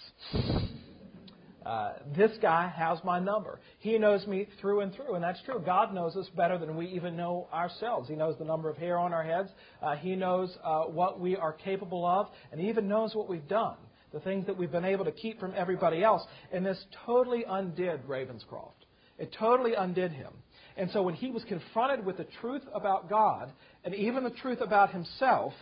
[1.65, 3.59] Uh, this guy has my number.
[3.79, 5.61] He knows me through and through, and that's true.
[5.65, 8.09] God knows us better than we even know ourselves.
[8.09, 9.49] He knows the number of hair on our heads.
[9.81, 13.47] Uh, he knows uh, what we are capable of, and He even knows what we've
[13.47, 13.77] done,
[14.11, 16.23] the things that we've been able to keep from everybody else.
[16.51, 18.83] And this totally undid Ravenscroft.
[19.17, 20.33] It totally undid him.
[20.75, 23.51] And so when he was confronted with the truth about God
[23.83, 25.53] and even the truth about himself,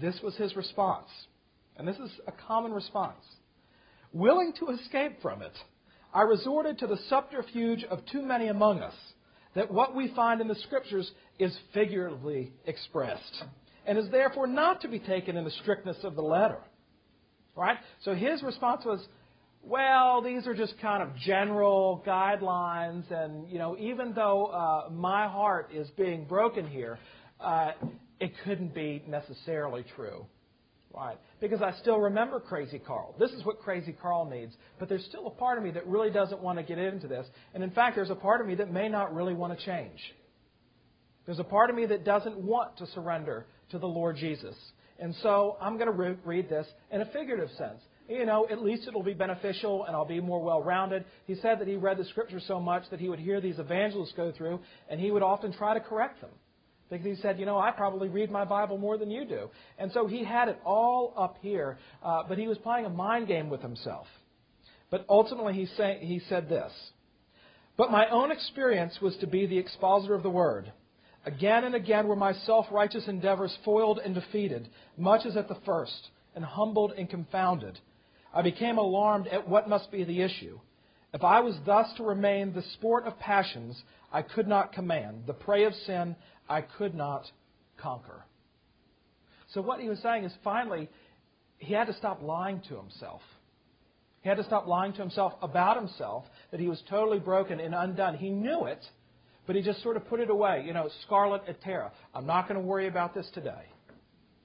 [0.00, 1.08] this was his response.
[1.76, 3.24] And this is a common response.
[4.12, 5.52] Willing to escape from it,
[6.14, 8.94] I resorted to the subterfuge of too many among us
[9.54, 13.44] that what we find in the Scriptures is figuratively expressed
[13.86, 16.58] and is therefore not to be taken in the strictness of the letter.
[17.56, 17.78] Right?
[18.04, 19.04] So his response was,
[19.62, 25.26] well, these are just kind of general guidelines, and you know, even though uh, my
[25.26, 26.98] heart is being broken here,
[27.40, 27.72] uh,
[28.20, 30.24] it couldn't be necessarily true.
[30.94, 31.18] Right.
[31.40, 33.14] Because I still remember Crazy Carl.
[33.18, 34.54] This is what Crazy Carl needs.
[34.78, 37.26] But there's still a part of me that really doesn't want to get into this.
[37.54, 39.98] And in fact, there's a part of me that may not really want to change.
[41.26, 44.56] There's a part of me that doesn't want to surrender to the Lord Jesus.
[44.98, 47.80] And so I'm going to re- read this in a figurative sense.
[48.08, 51.04] You know, at least it'll be beneficial and I'll be more well rounded.
[51.26, 54.14] He said that he read the scripture so much that he would hear these evangelists
[54.16, 56.30] go through and he would often try to correct them.
[56.90, 59.50] Because he said, you know, I probably read my Bible more than you do.
[59.78, 63.28] And so he had it all up here, uh, but he was playing a mind
[63.28, 64.06] game with himself.
[64.90, 66.72] But ultimately, he, say, he said this
[67.76, 70.72] But my own experience was to be the expositor of the word.
[71.26, 75.58] Again and again were my self righteous endeavors foiled and defeated, much as at the
[75.66, 77.78] first, and humbled and confounded.
[78.32, 80.58] I became alarmed at what must be the issue.
[81.14, 83.80] If I was thus to remain the sport of passions,
[84.12, 86.16] I could not command, the prey of sin,
[86.48, 87.24] I could not
[87.78, 88.24] conquer.
[89.54, 90.88] So, what he was saying is finally,
[91.58, 93.22] he had to stop lying to himself.
[94.20, 97.74] He had to stop lying to himself about himself, that he was totally broken and
[97.74, 98.16] undone.
[98.16, 98.84] He knew it,
[99.46, 100.64] but he just sort of put it away.
[100.66, 101.92] You know, Scarlett O'Hara.
[102.14, 103.64] I'm not going to worry about this today.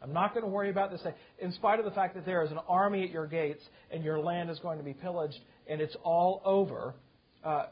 [0.01, 1.01] I'm not going to worry about this.
[1.39, 4.19] In spite of the fact that there is an army at your gates and your
[4.19, 6.95] land is going to be pillaged and it's all over,
[7.43, 7.67] uh,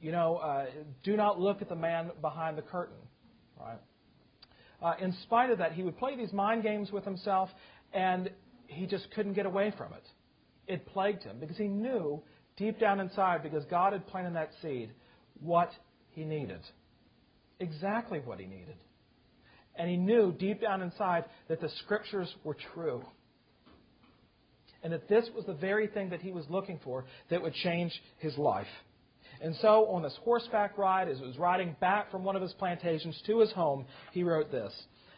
[0.00, 0.66] you know, uh,
[1.02, 2.96] do not look at the man behind the curtain.
[3.58, 3.78] Right?
[4.82, 7.50] Uh, in spite of that, he would play these mind games with himself,
[7.92, 8.30] and
[8.66, 10.04] he just couldn't get away from it.
[10.66, 12.22] It plagued him because he knew
[12.56, 14.92] deep down inside, because God had planted that seed,
[15.40, 15.70] what
[16.10, 16.60] he needed.
[17.58, 18.76] Exactly what he needed.
[19.76, 23.02] And he knew deep down inside that the scriptures were true.
[24.82, 27.92] And that this was the very thing that he was looking for that would change
[28.18, 28.66] his life.
[29.42, 32.52] And so, on this horseback ride, as he was riding back from one of his
[32.52, 34.72] plantations to his home, he wrote this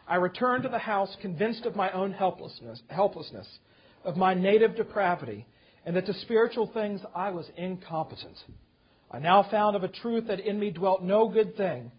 [0.06, 3.48] I returned to the house convinced of my own helplessness, helplessness,
[4.04, 5.46] of my native depravity,
[5.84, 8.36] and that to spiritual things I was incompetent.
[9.10, 11.90] I now found of a truth that in me dwelt no good thing.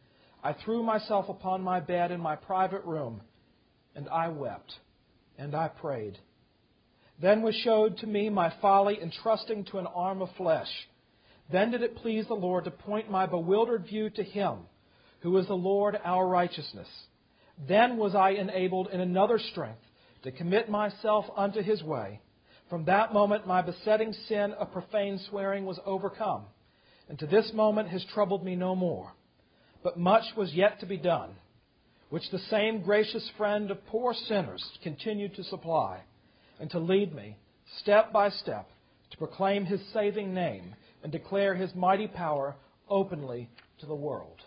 [0.43, 3.21] I threw myself upon my bed in my private room,
[3.95, 4.73] and I wept,
[5.37, 6.17] and I prayed.
[7.23, 10.69] Then was showed to me my folly in trusting to an arm of flesh
[11.51, 14.59] then did it please the Lord to point my bewildered view to Him,
[15.21, 16.87] who is the Lord our righteousness.
[17.67, 19.81] Then was I enabled in another strength
[20.23, 22.21] to commit myself unto His way.
[22.69, 26.45] From that moment, my besetting sin of profane swearing was overcome,
[27.09, 29.11] and to this moment has troubled me no more.
[29.83, 31.35] But much was yet to be done,
[32.09, 36.01] which the same gracious friend of poor sinners continued to supply,
[36.59, 37.37] and to lead me,
[37.79, 38.69] step by step,
[39.11, 42.55] to proclaim His saving name and declare his mighty power
[42.89, 43.49] openly
[43.79, 44.41] to the world.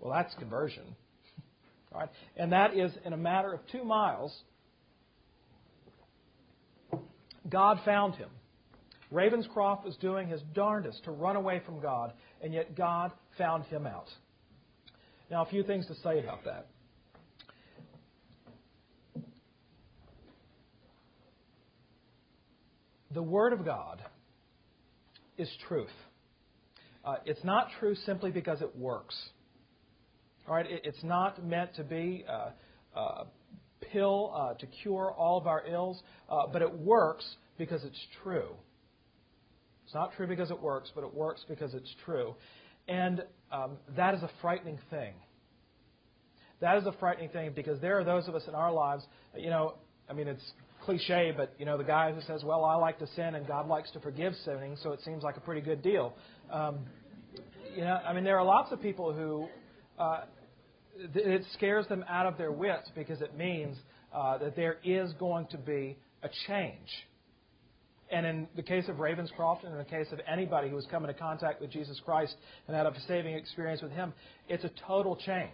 [0.00, 0.84] Well, that's conversion.
[1.94, 2.08] Right?
[2.36, 4.36] And that is in a matter of two miles,
[7.48, 8.30] God found him.
[9.12, 12.12] Ravenscroft was doing his darndest to run away from God,
[12.42, 14.08] and yet God found him out.
[15.30, 16.66] Now, a few things to say about that.
[23.14, 24.02] The Word of God
[25.38, 25.88] is truth.
[27.04, 29.16] uh, it's not true simply because it works.
[30.48, 32.52] All right, it, it's not meant to be a,
[32.98, 33.26] a
[33.92, 37.24] pill uh, to cure all of our ills, uh, but it works
[37.58, 38.50] because it's true.
[39.84, 42.34] It's not true because it works, but it works because it's true.
[42.88, 45.14] And um, that is a frightening thing.
[46.60, 49.04] That is a frightening thing because there are those of us in our lives,
[49.36, 49.74] you know,
[50.08, 50.52] I mean, it's
[50.84, 53.68] cliche, but you know, the guy who says, "Well, I like to sin and God
[53.68, 56.14] likes to forgive sinning, so it seems like a pretty good deal."
[56.50, 56.80] Um,
[57.74, 59.48] you know, I mean, there are lots of people who
[59.98, 60.22] uh,
[60.96, 63.76] it scares them out of their wits because it means
[64.12, 66.88] uh, that there is going to be a change.
[68.10, 71.04] And in the case of Ravenscroft, and in the case of anybody who has come
[71.04, 72.34] into contact with Jesus Christ
[72.68, 74.12] and had a saving experience with Him,
[74.48, 75.50] it's a total change.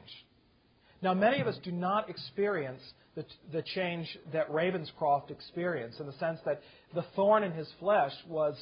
[1.02, 2.82] Now, many of us do not experience
[3.14, 6.60] the, the change that Ravenscroft experienced in the sense that
[6.94, 8.54] the thorn in his flesh was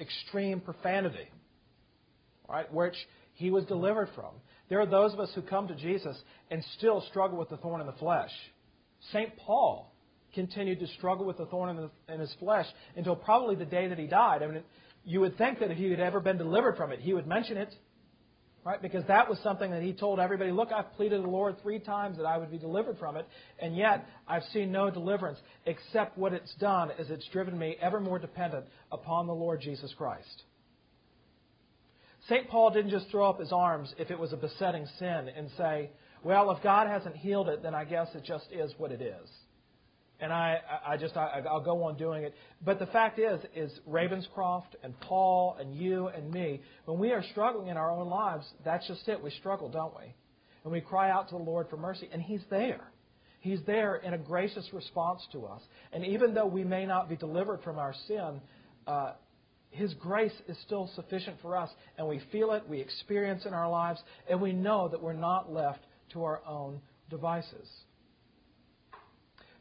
[0.00, 1.28] extreme profanity,
[2.48, 2.96] right, which
[3.34, 4.32] he was delivered from.
[4.68, 6.16] There are those of us who come to Jesus
[6.50, 8.30] and still struggle with the thorn in the flesh.
[9.12, 9.36] St.
[9.36, 9.92] Paul
[10.34, 14.06] continued to struggle with the thorn in, his flesh until probably the day that he
[14.06, 14.42] died.
[14.42, 14.62] I mean,
[15.04, 17.56] you would think that if he had ever been delivered from it, he would mention
[17.56, 17.74] it.
[18.64, 18.80] Right?
[18.80, 22.16] Because that was something that he told everybody, look, I've pleaded the Lord three times
[22.18, 23.26] that I would be delivered from it,
[23.58, 27.98] and yet I've seen no deliverance, except what it's done is it's driven me ever
[27.98, 30.44] more dependent upon the Lord Jesus Christ.
[32.28, 32.48] St.
[32.48, 35.90] Paul didn't just throw up his arms if it was a besetting sin and say,
[36.22, 39.28] well, if God hasn't healed it, then I guess it just is what it is
[40.22, 42.34] and I, I just I, I'll go on doing it.
[42.64, 47.24] But the fact is, is Ravenscroft and Paul and you and me, when we are
[47.32, 49.22] struggling in our own lives, that's just it.
[49.22, 50.14] We struggle, don't we?
[50.62, 52.92] And we cry out to the Lord for mercy, and He's there.
[53.40, 55.60] He's there in a gracious response to us.
[55.92, 58.40] And even though we may not be delivered from our sin,
[58.86, 59.14] uh,
[59.70, 63.68] His grace is still sufficient for us, and we feel it, we experience in our
[63.68, 64.00] lives,
[64.30, 65.80] and we know that we're not left
[66.12, 67.68] to our own devices.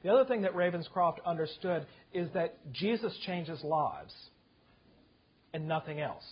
[0.04, 4.14] The other thing that Ravenscroft understood is that Jesus changes lives
[5.54, 6.24] and nothing else.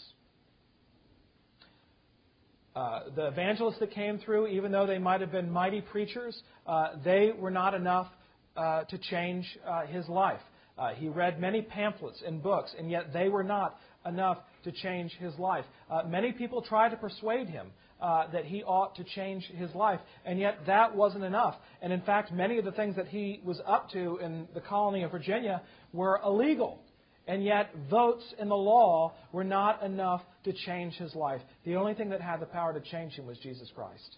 [2.76, 6.92] Uh, the evangelists that came through, even though they might have been mighty preachers, uh,
[7.04, 8.08] they were not enough
[8.56, 10.40] uh, to change uh, his life.
[10.78, 15.12] Uh, he read many pamphlets and books, and yet they were not enough to change
[15.20, 15.66] his life.
[15.92, 17.68] Uh, many people tried to persuade him
[18.02, 20.00] uh, that he ought to change his life.
[20.26, 21.56] And yet that wasn't enough.
[21.82, 25.04] And in fact, many of the things that he was up to in the colony
[25.04, 25.62] of Virginia
[25.94, 26.80] were illegal.
[27.28, 31.42] And yet votes in the law were not enough to change his life.
[31.66, 34.18] The only thing that had the power to change him was Jesus Christ.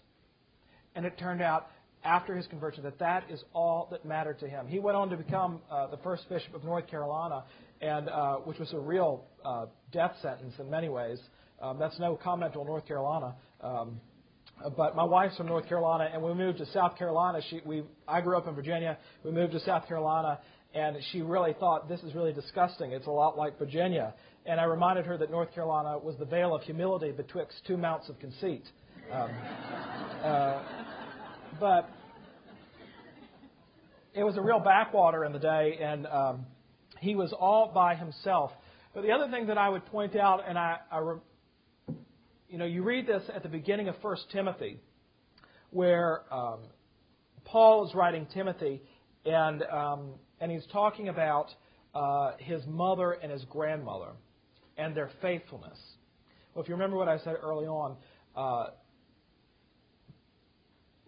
[0.94, 1.68] And it turned out
[2.04, 4.66] after his conversion that that is all that mattered to him.
[4.66, 7.44] He went on to become uh, the first bishop of North Carolina,
[7.80, 11.18] and uh, which was a real uh, death sentence in many ways.
[11.60, 13.34] Um, that's no comment on North Carolina.
[13.62, 14.00] Um,
[14.76, 17.40] but my wife's from North Carolina, and we moved to South Carolina.
[17.50, 18.98] She, we, I grew up in Virginia.
[19.24, 20.40] We moved to South Carolina,
[20.74, 22.92] and she really thought this is really disgusting.
[22.92, 24.14] It's a lot like Virginia.
[24.46, 28.08] And I reminded her that North Carolina was the vale of humility betwixt two mounts
[28.08, 28.64] of conceit.
[29.10, 29.30] Um,
[30.24, 30.62] uh,
[31.60, 31.88] but
[34.14, 36.46] it was a real backwater in the day, and um,
[37.00, 38.52] he was all by himself.
[38.94, 41.16] But the other thing that I would point out, and I, I
[42.52, 44.78] you know, you read this at the beginning of 1 Timothy,
[45.70, 46.58] where um,
[47.46, 48.82] Paul is writing Timothy,
[49.24, 51.46] and, um, and he's talking about
[51.94, 54.10] uh, his mother and his grandmother
[54.76, 55.78] and their faithfulness.
[56.52, 57.96] Well, if you remember what I said early on,
[58.36, 58.66] uh,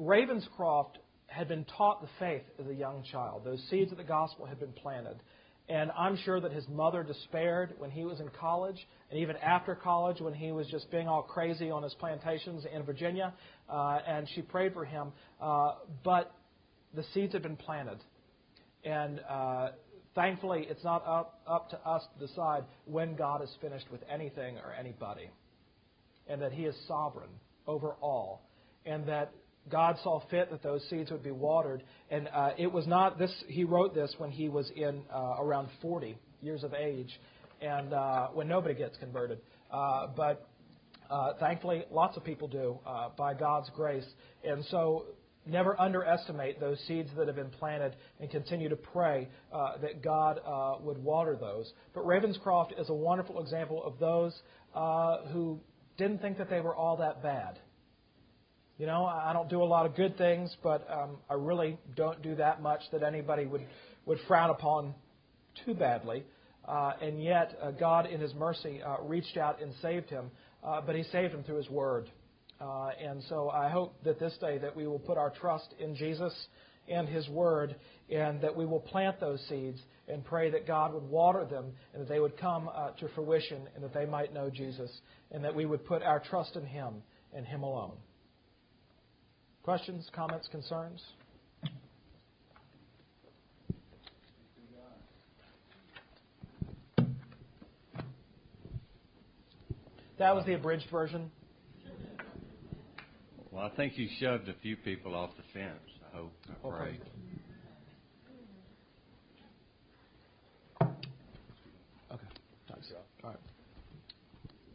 [0.01, 3.43] Ravenscroft had been taught the faith as a young child.
[3.45, 5.23] Those seeds of the gospel had been planted.
[5.69, 8.77] And I'm sure that his mother despaired when he was in college,
[9.11, 12.83] and even after college when he was just being all crazy on his plantations in
[12.83, 13.33] Virginia.
[13.69, 15.13] Uh, and she prayed for him.
[15.41, 16.35] Uh, but
[16.95, 17.99] the seeds had been planted.
[18.85, 19.71] And uh,
[20.15, 24.59] thankfully, it's not up, up to us to decide when God is finished with anything
[24.59, 25.31] or anybody.
[26.29, 27.31] And that he is sovereign
[27.67, 28.43] over all.
[28.85, 29.33] And that
[29.71, 31.83] God saw fit that those seeds would be watered.
[32.11, 35.69] And uh, it was not this, he wrote this when he was in uh, around
[35.81, 37.19] 40 years of age
[37.61, 39.39] and uh, when nobody gets converted.
[39.71, 40.49] Uh, but
[41.11, 44.07] uh, thankfully, lots of people do uh, by God's grace.
[44.43, 45.07] And so
[45.47, 50.41] never underestimate those seeds that have been planted and continue to pray uh, that God
[50.47, 51.73] uh, would water those.
[51.95, 54.35] But Ravenscroft is a wonderful example of those
[54.75, 55.61] uh, who
[55.97, 57.59] didn't think that they were all that bad.
[58.77, 62.21] You know, I don't do a lot of good things, but um, I really don't
[62.23, 63.65] do that much that anybody would,
[64.05, 64.95] would frown upon
[65.65, 66.25] too badly.
[66.67, 70.31] Uh, and yet, uh, God, in His mercy, uh, reached out and saved him.
[70.65, 72.11] uh, but He saved them through His Word.
[72.61, 75.95] Uh, and so I hope that this day that we will put our trust in
[75.95, 76.33] Jesus
[76.89, 77.77] and His Word,
[78.11, 82.03] and that we will plant those seeds and pray that God would water them and
[82.03, 84.91] that they would come uh, to fruition and that they might know Jesus,
[85.31, 86.95] and that we would put our trust in Him
[87.33, 87.97] and Him alone.
[89.65, 91.03] Questions, comments, concerns?
[100.19, 101.31] That was the abridged version.
[103.51, 105.81] Well, I think you shoved a few people off the fence.
[106.13, 106.33] I hope.
[106.47, 107.01] I pray.
[112.13, 112.23] Okay.
[112.69, 112.93] Thanks.
[113.23, 113.39] All right.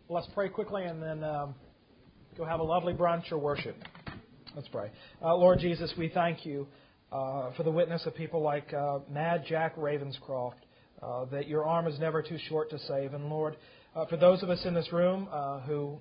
[0.09, 1.53] Let's pray quickly and then um,
[2.35, 3.75] go have a lovely brunch or worship.
[4.55, 4.89] Let's pray.
[5.23, 6.67] Uh, Lord Jesus, we thank you
[7.11, 10.53] uh, for the witness of people like uh, Mad Jack Ravenscroft,
[11.03, 13.13] uh, that your arm is never too short to save.
[13.13, 13.57] And Lord,
[13.95, 15.99] uh, for those of us in this room uh, who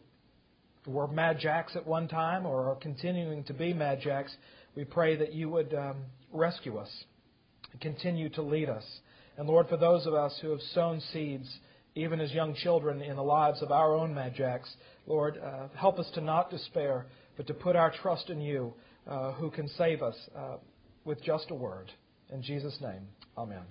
[0.87, 4.35] were Mad Jacks at one time or are continuing to be Mad Jacks,
[4.75, 6.91] we pray that you would um, rescue us
[7.83, 8.85] continue to lead us.
[9.37, 11.47] And Lord, for those of us who have sown seeds,
[11.95, 14.75] even as young children, in the lives of our own Mad Jacks,
[15.07, 15.39] Lord,
[15.75, 17.07] help us to not despair,
[17.39, 18.75] but to put our trust in you,
[19.07, 20.57] uh, who can save us uh,
[21.05, 21.91] with just a word.
[22.31, 23.07] In Jesus' name,
[23.39, 23.63] amen.